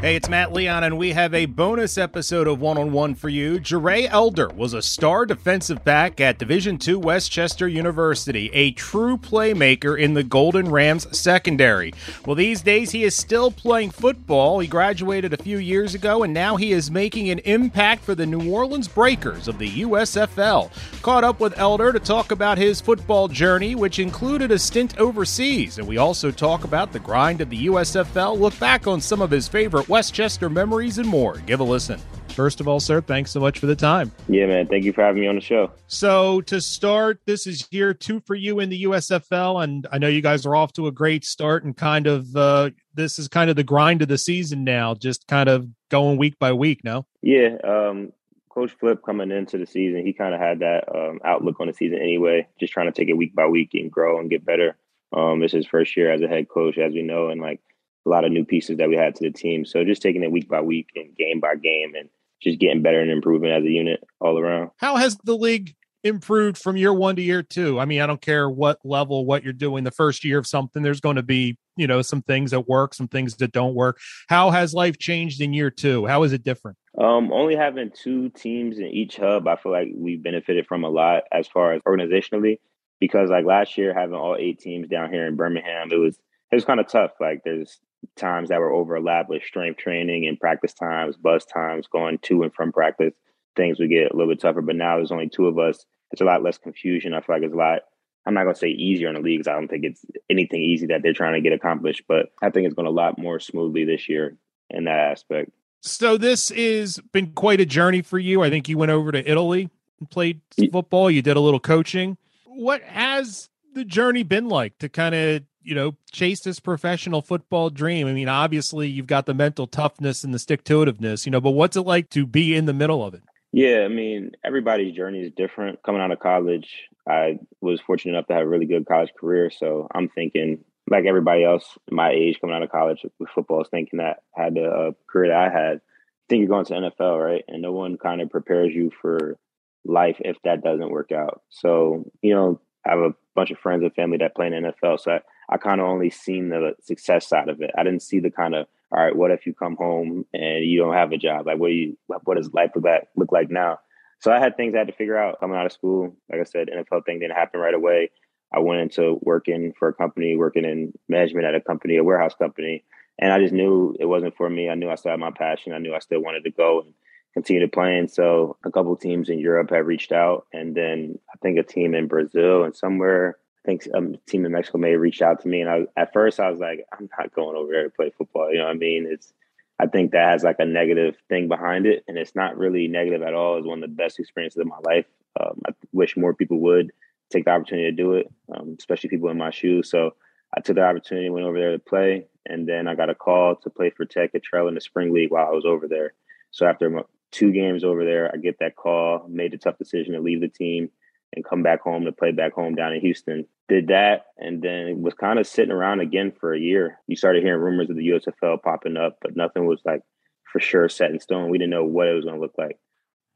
[0.00, 3.28] Hey, it's Matt Leon, and we have a bonus episode of One on One for
[3.28, 3.58] you.
[3.58, 9.16] Jarey Elder was a star defensive back at Division II West Chester University, a true
[9.16, 11.92] playmaker in the Golden Rams secondary.
[12.24, 14.60] Well, these days he is still playing football.
[14.60, 18.24] He graduated a few years ago, and now he is making an impact for the
[18.24, 20.70] New Orleans Breakers of the USFL.
[21.02, 25.76] Caught up with Elder to talk about his football journey, which included a stint overseas,
[25.76, 29.32] and we also talk about the grind of the USFL, look back on some of
[29.32, 31.38] his favorite West Chester memories, and more.
[31.46, 32.00] Give a listen.
[32.38, 34.12] First of all, sir, thanks so much for the time.
[34.28, 34.68] Yeah, man.
[34.68, 35.72] Thank you for having me on the show.
[35.88, 40.06] So, to start, this is year two for you in the USFL, and I know
[40.06, 41.64] you guys are off to a great start.
[41.64, 45.26] And kind of, uh, this is kind of the grind of the season now, just
[45.26, 46.84] kind of going week by week.
[46.84, 47.56] No, yeah.
[47.64, 48.12] Um,
[48.50, 51.72] Coach Flip coming into the season, he kind of had that um, outlook on the
[51.72, 54.76] season anyway, just trying to take it week by week and grow and get better.
[55.16, 57.60] Um, is his first year as a head coach, as we know, and like
[58.08, 59.64] a lot of new pieces that we had to the team.
[59.64, 62.08] So just taking it week by week and game by game and
[62.40, 64.70] just getting better and improving as a unit all around.
[64.78, 67.78] How has the league improved from year one to year two?
[67.78, 69.84] I mean, I don't care what level, what you're doing.
[69.84, 72.94] The first year of something, there's going to be, you know, some things that work,
[72.94, 73.98] some things that don't work.
[74.28, 76.06] How has life changed in year two?
[76.06, 76.78] How is it different?
[76.96, 80.88] Um, only having two teams in each hub, I feel like we benefited from a
[80.88, 82.58] lot as far as organizationally.
[83.00, 86.18] Because like last year, having all eight teams down here in Birmingham, it was
[86.50, 87.12] it was kind of tough.
[87.20, 87.78] Like there's
[88.16, 92.54] times that were overlapped with strength training and practice times, bus times, going to and
[92.54, 93.14] from practice,
[93.56, 94.62] things would get a little bit tougher.
[94.62, 95.84] But now there's only two of us.
[96.10, 97.14] It's a lot less confusion.
[97.14, 97.80] I feel like it's a lot.
[98.26, 99.48] I'm not gonna say easier in the leagues.
[99.48, 102.66] I don't think it's anything easy that they're trying to get accomplished, but I think
[102.66, 104.36] it's going a lot more smoothly this year
[104.70, 105.50] in that aspect.
[105.80, 108.42] So this has been quite a journey for you.
[108.42, 111.10] I think you went over to Italy and played football.
[111.10, 112.18] You did a little coaching.
[112.44, 117.68] What has the journey been like to kind of you know, chase this professional football
[117.68, 118.06] dream?
[118.06, 121.40] I mean, obviously you've got the mental toughness and the stick to itiveness, you know,
[121.40, 123.22] but what's it like to be in the middle of it?
[123.52, 125.82] Yeah, I mean, everybody's journey is different.
[125.82, 126.68] Coming out of college,
[127.06, 129.50] I was fortunate enough to have a really good college career.
[129.50, 133.68] So I'm thinking, like everybody else my age coming out of college with football, is
[133.68, 135.76] thinking that I had a career that I had.
[135.76, 135.80] I
[136.28, 137.44] think you're going to NFL, right?
[137.48, 139.38] And no one kind of prepares you for
[139.84, 141.42] life if that doesn't work out.
[141.48, 145.00] So, you know, I have a bunch of friends and family that play in NFL.
[145.00, 147.70] So I, I kind of only seen the success side of it.
[147.76, 150.78] I didn't see the kind of all right, what if you come home and you
[150.78, 151.46] don't have a job?
[151.46, 153.80] Like, what do you, what does life look like, look like now?
[154.20, 156.16] So I had things I had to figure out coming out of school.
[156.30, 158.10] Like I said, NFL thing didn't happen right away.
[158.52, 162.34] I went into working for a company, working in management at a company, a warehouse
[162.34, 162.82] company,
[163.18, 164.70] and I just knew it wasn't for me.
[164.70, 165.74] I knew I still had my passion.
[165.74, 166.94] I knew I still wanted to go and
[167.34, 167.98] continue to play.
[167.98, 171.62] And so a couple teams in Europe have reached out, and then I think a
[171.62, 175.48] team in Brazil and somewhere think a team in Mexico may have reached out to
[175.48, 178.12] me, and I at first I was like, I'm not going over there to play
[178.16, 178.50] football.
[178.50, 179.06] You know what I mean?
[179.10, 179.32] It's
[179.80, 183.22] I think that has like a negative thing behind it, and it's not really negative
[183.22, 183.58] at all.
[183.58, 185.06] It's one of the best experiences of my life.
[185.40, 186.92] Um, I wish more people would
[187.30, 189.90] take the opportunity to do it, um, especially people in my shoes.
[189.90, 190.14] So
[190.56, 193.56] I took the opportunity, went over there to play, and then I got a call
[193.56, 196.14] to play for Tech Cottrell in the spring league while I was over there.
[196.50, 200.20] So after two games over there, I get that call, made the tough decision to
[200.20, 200.90] leave the team
[201.34, 203.46] and come back home to play back home down in Houston.
[203.68, 206.98] Did that and then was kind of sitting around again for a year.
[207.06, 210.02] You started hearing rumors of the USFL popping up, but nothing was like
[210.50, 211.50] for sure set in stone.
[211.50, 212.78] We didn't know what it was going to look like.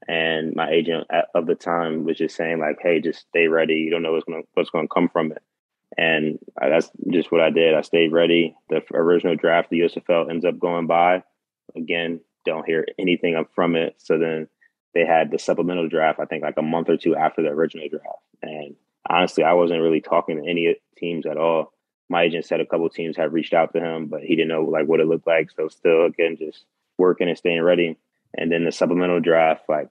[0.08, 3.75] And my agent of the time was just saying like, "Hey, just stay ready.
[3.75, 5.42] You don't know what's going what's going to come from it."
[5.97, 7.75] And that's just what I did.
[7.75, 8.56] I stayed ready.
[8.69, 11.22] The original draft, the USFL ends up going by.
[11.76, 13.94] Again, don't hear anything from it.
[13.98, 14.48] So then
[14.94, 17.88] they had the supplemental draft, I think like a month or two after the original
[17.88, 18.22] draft.
[18.42, 18.76] And
[19.08, 21.72] honestly, I wasn't really talking to any teams at all.
[22.08, 24.64] My agent said a couple teams had reached out to him, but he didn't know
[24.64, 25.50] like what it looked like.
[25.50, 26.64] So still again, just
[26.98, 27.97] working and staying ready.
[28.36, 29.88] And then the supplemental draft, like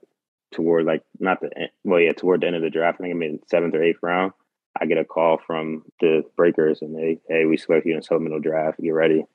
[0.52, 3.16] toward like not the end, well, yeah, toward the end of the draft, I think
[3.16, 4.34] I'm in seventh or eighth round.
[4.80, 8.04] I get a call from the breakers and they, hey, we select you in a
[8.04, 8.80] supplemental draft.
[8.80, 9.26] Get ready.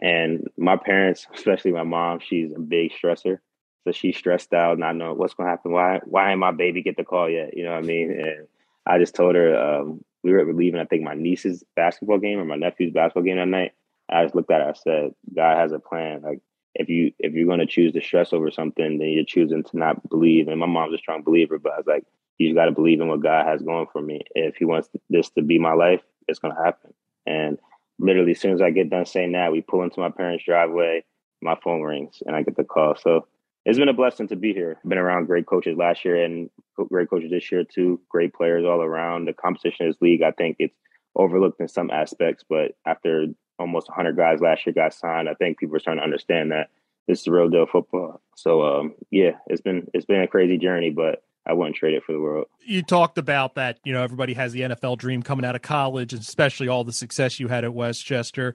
[0.00, 3.38] And my parents, especially my mom, she's a big stressor.
[3.84, 5.72] So she's stressed out, not knowing what's going to happen.
[5.72, 7.56] Why, why ain't my baby get the call yet?
[7.56, 8.10] You know what I mean?
[8.10, 8.46] And
[8.86, 10.80] I just told her um, we were leaving.
[10.80, 13.72] I think my niece's basketball game or my nephew's basketball game that night.
[14.08, 14.70] I just looked at her.
[14.70, 16.22] I said, "God has a plan.
[16.22, 16.40] Like
[16.74, 19.78] if you if you're going to choose to stress over something, then you're choosing to
[19.78, 22.04] not believe." And my mom's a strong believer, but I was like,
[22.38, 24.22] "You just got to believe in what God has going for me.
[24.34, 26.92] If He wants this to be my life, it's going to happen."
[27.26, 27.58] And
[27.98, 31.04] literally, as soon as I get done saying that, we pull into my parents' driveway.
[31.42, 32.96] My phone rings, and I get the call.
[32.96, 33.26] So
[33.64, 34.78] it's been a blessing to be here.
[34.86, 36.50] Been around great coaches last year and
[36.88, 38.00] great coaches this year too.
[38.08, 39.26] Great players all around.
[39.26, 40.76] The competition in this league, I think it's
[41.14, 43.26] overlooked in some aspects, but after
[43.58, 46.70] almost 100 guys last year got signed, I think people are starting to understand that
[47.06, 48.20] this is real deal football.
[48.36, 52.04] So um, yeah, it's been it's been a crazy journey, but I wouldn't trade it
[52.04, 52.46] for the world.
[52.64, 56.12] You talked about that, you know, everybody has the NFL dream coming out of college,
[56.12, 58.54] and especially all the success you had at West Chester.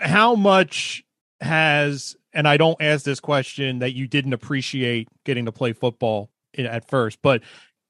[0.00, 1.04] How much
[1.40, 6.30] has, and I don't ask this question that you didn't appreciate getting to play football
[6.56, 7.42] at first, but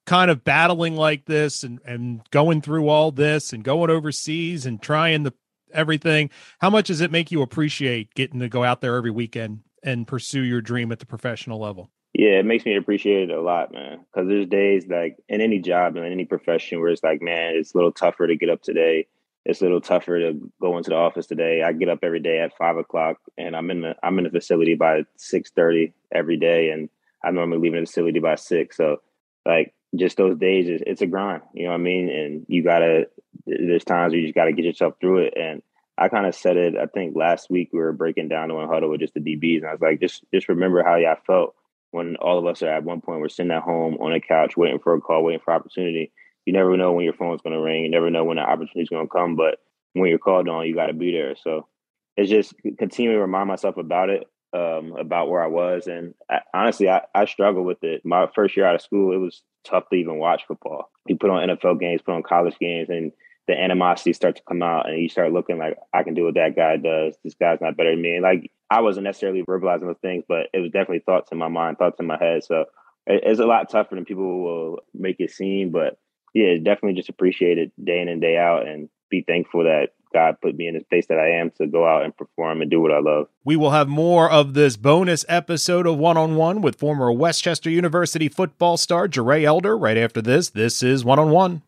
[0.07, 4.81] kind of battling like this and, and going through all this and going overseas and
[4.81, 5.33] trying the
[5.73, 6.31] everything,
[6.61, 10.07] how much does it make you appreciate getting to go out there every weekend and
[10.07, 11.91] pursue your dream at the professional level?
[12.15, 14.01] Yeah, it makes me appreciate it a lot, man.
[14.13, 17.55] Because there's days like in any job and in any profession where it's like, man,
[17.55, 19.07] it's a little tougher to get up today.
[19.49, 21.63] It's a little tougher to go into the office today.
[21.63, 24.31] I get up every day at five o'clock, and I'm in the I'm in the
[24.31, 26.91] facility by six thirty every day, and
[27.25, 28.77] I normally leave the facility by six.
[28.77, 28.99] So,
[29.47, 31.43] like, just those days, it's, a grind.
[31.55, 32.11] You know what I mean?
[32.11, 33.09] And you gotta.
[33.47, 35.63] There's times where you just gotta get yourself through it, and
[35.97, 36.77] I kind of said it.
[36.77, 39.67] I think last week we were breaking down one huddle with just the DBs, and
[39.67, 41.55] I was like, just just remember how y'all felt
[41.91, 44.59] when all of us are at one point we're sitting at home on a couch
[44.59, 46.13] waiting for a call, waiting for opportunity.
[46.49, 47.85] You never know when your phone's going to ring.
[47.85, 49.37] You never know when the opportunity's going to come.
[49.37, 49.59] But
[49.93, 51.37] when you're called on, you got to be there.
[51.37, 51.69] So
[52.17, 54.25] it's just continue to remind myself about it,
[54.55, 55.89] um, about where I was.
[55.89, 58.01] And I, honestly, I, I struggled with it.
[58.03, 60.91] My first year out of school, it was tough to even watch football.
[61.07, 63.13] You put on NFL games, put on college games, and
[63.47, 66.35] the animosity starts to come out, and you start looking like I can do what
[66.37, 67.15] that guy does.
[67.23, 68.15] This guy's not better than me.
[68.15, 71.49] And like I wasn't necessarily verbalizing those things, but it was definitely thoughts in my
[71.49, 72.43] mind, thoughts in my head.
[72.43, 72.65] So
[73.07, 75.73] it's a lot tougher than people will make it seem.
[75.73, 75.99] But
[76.39, 80.37] yeah, definitely just appreciate it day in and day out and be thankful that God
[80.41, 82.81] put me in the space that I am to go out and perform and do
[82.81, 83.27] what I love.
[83.45, 87.43] We will have more of this bonus episode of One on One with former West
[87.43, 90.51] Chester University football star Jarey Elder right after this.
[90.51, 91.63] This is One on One.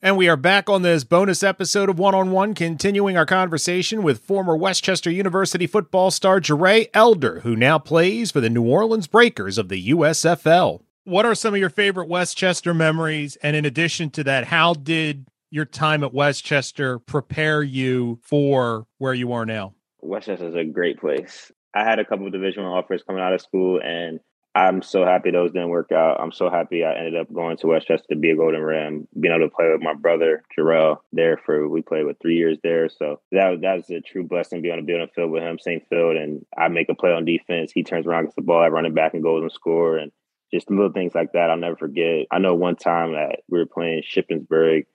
[0.00, 4.04] And we are back on this bonus episode of One on One, continuing our conversation
[4.04, 8.62] with former West Chester University football star Jarey Elder, who now plays for the New
[8.62, 10.82] Orleans Breakers of the USFL.
[11.02, 13.34] What are some of your favorite West Chester memories?
[13.42, 18.86] And in addition to that, how did your time at West Chester prepare you for
[18.98, 19.74] where you are now?
[20.00, 21.50] West Chester is a great place.
[21.74, 24.20] I had a couple of division offers coming out of school, and
[24.54, 26.20] I'm so happy those didn't work out.
[26.20, 29.06] I'm so happy I ended up going to West Chester to be a Golden Ram,
[29.18, 32.58] being able to play with my brother Jarrell there for we played with three years
[32.62, 32.88] there.
[32.88, 35.58] So that that was a true blessing being able on a building field with him,
[35.58, 37.70] same field, and I make a play on defense.
[37.72, 40.10] He turns around, gets the ball, I run it back and goes and score, and
[40.52, 41.50] just little things like that.
[41.50, 42.26] I'll never forget.
[42.30, 44.86] I know one time that we were playing Shippensburg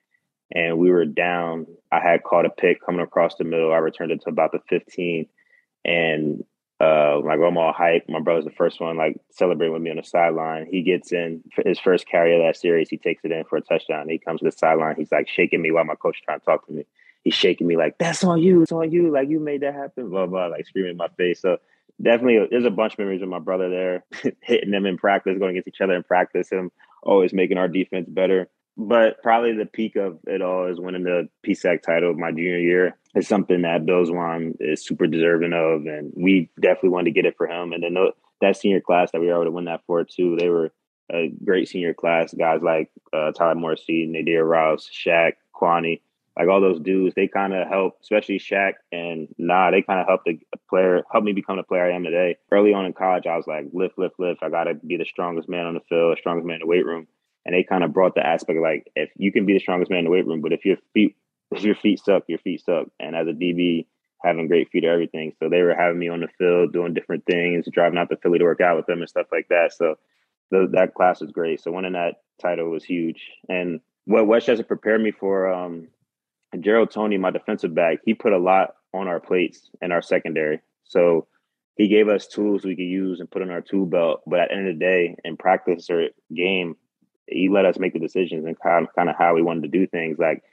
[0.51, 1.67] and we were down.
[1.91, 3.71] I had caught a pick coming across the middle.
[3.71, 5.27] I returned it to about the 15
[5.85, 6.44] and
[6.79, 8.05] uh, like I'm all hype.
[8.09, 10.67] My brother's the first one, like celebrating with me on the sideline.
[10.69, 12.89] He gets in his first carry of that series.
[12.89, 14.09] He takes it in for a touchdown.
[14.09, 14.95] He comes to the sideline.
[14.97, 16.85] He's like shaking me while my coach trying to talk to me.
[17.23, 18.63] He's shaking me like, "That's on you.
[18.63, 19.11] It's on you.
[19.11, 20.47] Like you made that happen." Blah blah.
[20.47, 21.41] Like screaming in my face.
[21.41, 21.57] So
[22.01, 24.03] definitely, there's a bunch of memories with my brother there,
[24.41, 26.71] hitting them in practice, going against each other in practice, and
[27.01, 28.49] always making our defense better.
[28.75, 32.97] But probably the peak of it all is winning the PSAC title my junior year.
[33.13, 37.25] It's something that Bill Zwaan is super deserving of, and we definitely wanted to get
[37.25, 37.71] it for him.
[37.71, 37.95] And then
[38.41, 40.71] that senior class that we were able to win that for too, they were
[41.11, 42.33] a great senior class.
[42.33, 46.01] Guys like uh, Tyler Morrissey, Nadir Rouse, Shaq, Kwani,
[46.38, 50.07] like all those dudes, they kind of help, especially Shaq and Nah, they kind of
[50.07, 52.38] helped the player, help me become the player I am today.
[52.51, 54.41] Early on in college, I was like, lift, lift, lift.
[54.41, 56.86] I got to be the strongest man on the field, strongest man in the weight
[56.86, 57.07] room
[57.45, 59.91] and they kind of brought the aspect of like if you can be the strongest
[59.91, 61.15] man in the weight room, but if your feet
[61.51, 62.88] if your feet suck, your feet suck.
[63.00, 63.85] And as a DB,
[64.23, 65.33] having great feet or everything.
[65.39, 68.39] So they were having me on the field doing different things, driving out to Philly
[68.39, 69.73] to work out with them and stuff like that.
[69.73, 69.95] So
[70.50, 71.62] the, that class was great.
[71.62, 73.29] So winning that title was huge.
[73.50, 75.88] And what West Chester prepared me for, um,
[76.59, 80.62] Gerald Tony, my defensive back, he put a lot on our plates in our secondary.
[80.83, 81.27] So
[81.75, 84.21] he gave us tools we could use and put in our tool belt.
[84.27, 86.75] But at the end of the day, in practice or game,
[87.27, 89.70] he let us make the decisions and kind of, kind of how we wanted to
[89.70, 90.18] do things.
[90.20, 90.44] Like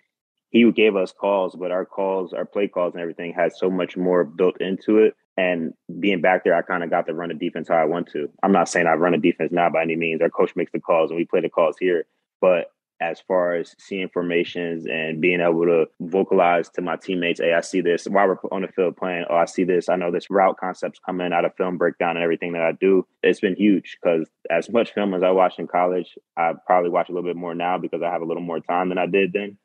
[0.50, 3.97] he gave us calls, but our calls, our play calls and everything had so much
[3.97, 5.15] more built into it.
[5.37, 8.09] And being back there, I kind of got to run the defense how I want
[8.12, 8.29] to.
[8.43, 10.21] I'm not saying I run a defense now by any means.
[10.21, 12.05] Our coach makes the calls and we play the calls here.
[12.41, 17.54] But as far as seeing formations and being able to vocalize to my teammates, hey,
[17.54, 19.25] I see this while we're on the field playing.
[19.30, 19.88] Oh, I see this.
[19.88, 23.07] I know this route concepts coming out of film breakdown and everything that I do.
[23.23, 27.09] It's been huge because as much film as I watched in college, I probably watch
[27.09, 29.33] a little bit more now because I have a little more time than I did
[29.33, 29.57] then.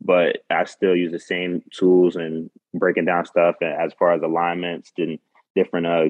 [0.00, 4.92] but I still use the same tools and breaking down stuff as far as alignments
[4.98, 5.18] and
[5.56, 6.04] different uh,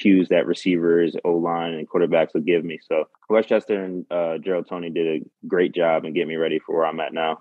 [0.00, 2.78] cues that receivers, O line, and quarterbacks will give me.
[2.88, 6.58] So West Chester and uh, Gerald Tony did a great job and get me ready
[6.58, 7.40] for where I'm at now.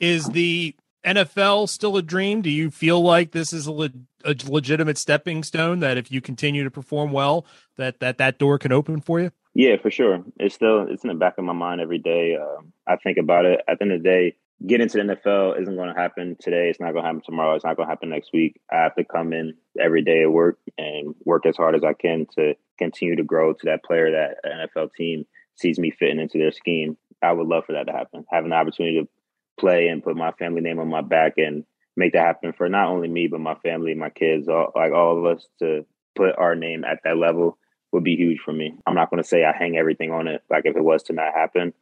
[0.00, 0.74] Is the
[1.04, 2.42] NFL still a dream?
[2.42, 3.90] Do you feel like this is a, le-
[4.24, 7.46] a legitimate stepping stone that if you continue to perform well,
[7.76, 9.30] that that that door can open for you?
[9.54, 10.22] Yeah, for sure.
[10.38, 12.36] It's still it's in the back of my mind every day.
[12.36, 13.60] Uh, I think about it.
[13.68, 14.36] At the end of the day,
[14.66, 16.68] getting into the NFL isn't going to happen today.
[16.68, 17.54] It's not going to happen tomorrow.
[17.54, 18.60] It's not going to happen next week.
[18.70, 21.92] I have to come in every day at work and work as hard as I
[21.92, 26.38] can to continue to grow to that player that NFL team sees me fitting into
[26.38, 26.96] their scheme.
[27.22, 28.24] I would love for that to happen.
[28.30, 29.08] Having the opportunity to
[29.58, 31.64] play and put my family name on my back and
[31.96, 35.18] make that happen for not only me but my family, my kids, all, like all
[35.18, 35.84] of us to
[36.16, 37.58] put our name at that level
[37.92, 38.74] would be huge for me.
[38.86, 40.42] I'm not going to say I hang everything on it.
[40.50, 41.72] Like if it was to not happen,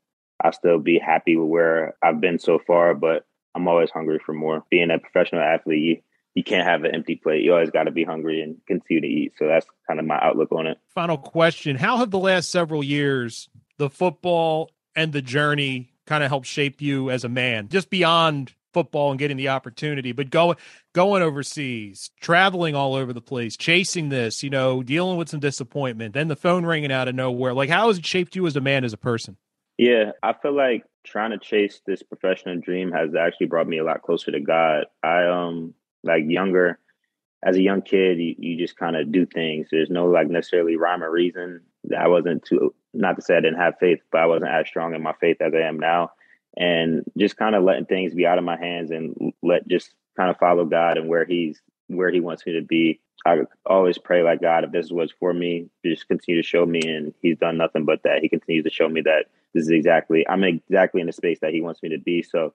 [0.43, 4.33] I'll still be happy with where I've been so far, but I'm always hungry for
[4.33, 4.65] more.
[4.71, 6.03] Being a professional athlete, you,
[6.35, 7.43] you can't have an empty plate.
[7.43, 9.33] You always got to be hungry and continue to eat.
[9.39, 10.79] So that's kind of my outlook on it.
[10.95, 16.29] Final question How have the last several years, the football and the journey kind of
[16.29, 20.57] helped shape you as a man, just beyond football and getting the opportunity, but going
[20.93, 26.13] going overseas, traveling all over the place, chasing this, you know, dealing with some disappointment,
[26.13, 27.55] then the phone ringing out of nowhere.
[27.55, 29.39] Like, how has it shaped you as a man, as a person?
[29.79, 33.85] Yeah, I feel like trying to chase this professional dream has actually brought me a
[33.85, 34.87] lot closer to God.
[35.03, 36.79] I um like younger
[37.45, 39.69] as a young kid, you, you just kind of do things.
[39.71, 41.61] There's no like necessarily rhyme or reason.
[41.97, 44.95] I wasn't too not to say I didn't have faith, but I wasn't as strong
[44.95, 46.13] in my faith as I am now.
[46.57, 50.31] And just kind of letting things be out of my hands and let just kind
[50.31, 53.01] of follow God and where He's where He wants me to be.
[53.25, 56.67] I always pray like God, if this is what's for me, just continue to show
[56.67, 56.81] me.
[56.85, 58.21] And He's done nothing but that.
[58.21, 61.53] He continues to show me that this is exactly I'm exactly in the space that
[61.53, 62.23] he wants me to be.
[62.23, 62.53] So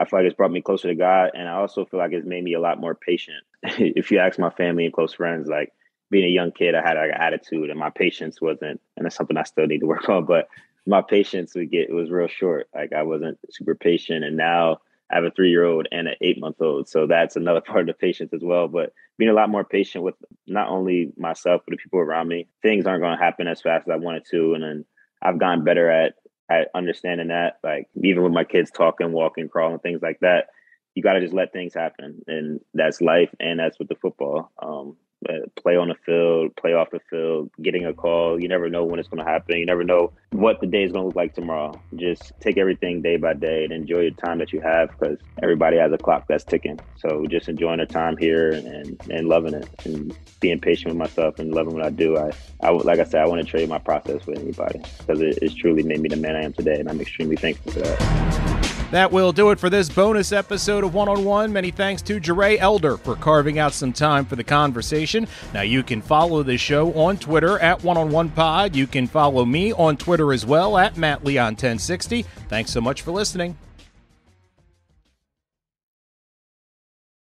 [0.00, 2.26] I feel like it's brought me closer to God, and I also feel like it's
[2.26, 3.42] made me a lot more patient.
[3.62, 5.72] if you ask my family and close friends, like
[6.10, 9.16] being a young kid, I had like an attitude, and my patience wasn't, and it's
[9.16, 10.24] something I still need to work on.
[10.24, 10.48] But
[10.86, 12.68] my patience would get it was real short.
[12.74, 14.78] Like I wasn't super patient, and now
[15.10, 17.80] I have a three year old and an eight month old, so that's another part
[17.80, 18.68] of the patience as well.
[18.68, 20.14] But being a lot more patient with
[20.46, 22.48] not only myself but the people around me.
[22.62, 24.84] Things aren't going to happen as fast as I wanted to, and then
[25.22, 26.14] I've gotten better at
[26.50, 30.46] at understanding that, like even with my kids talking, walking, crawling, things like that,
[30.94, 34.50] you got to just let things happen, and that's life, and that's with the football.
[34.62, 34.96] Um,
[35.28, 38.40] Uh, play on the field, play off the field, getting a call.
[38.40, 39.58] You never know when it's going to happen.
[39.58, 41.80] You never know what the day is going to look like tomorrow.
[41.96, 45.76] Just take everything day by day and enjoy the time that you have because everybody
[45.76, 46.78] has a clock that's ticking.
[46.96, 51.40] So just enjoying the time here and, and loving it and being patient with myself
[51.40, 52.16] and loving what I do.
[52.16, 52.30] I,
[52.62, 55.54] I like I said, I want to trade my process with anybody because it, it's
[55.54, 58.57] truly made me the man I am today, and I'm extremely thankful for that.
[58.90, 61.52] That will do it for this bonus episode of One on One.
[61.52, 65.28] Many thanks to Jarey Elder for carving out some time for the conversation.
[65.52, 68.74] Now, you can follow the show on Twitter at One on One Pod.
[68.74, 72.22] You can follow me on Twitter as well at Matt Leon 1060.
[72.48, 73.58] Thanks so much for listening.